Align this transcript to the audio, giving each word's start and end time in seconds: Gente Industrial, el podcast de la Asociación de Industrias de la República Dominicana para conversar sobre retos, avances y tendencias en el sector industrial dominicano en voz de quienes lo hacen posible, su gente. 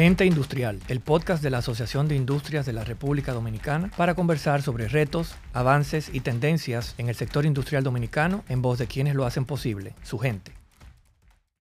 Gente 0.00 0.24
Industrial, 0.24 0.80
el 0.88 1.00
podcast 1.00 1.42
de 1.42 1.50
la 1.50 1.58
Asociación 1.58 2.08
de 2.08 2.16
Industrias 2.16 2.64
de 2.64 2.72
la 2.72 2.84
República 2.84 3.34
Dominicana 3.34 3.90
para 3.98 4.14
conversar 4.14 4.62
sobre 4.62 4.88
retos, 4.88 5.34
avances 5.52 6.08
y 6.10 6.20
tendencias 6.20 6.94
en 6.96 7.10
el 7.10 7.14
sector 7.14 7.44
industrial 7.44 7.84
dominicano 7.84 8.42
en 8.48 8.62
voz 8.62 8.78
de 8.78 8.86
quienes 8.86 9.14
lo 9.14 9.26
hacen 9.26 9.44
posible, 9.44 9.92
su 10.02 10.18
gente. 10.18 10.59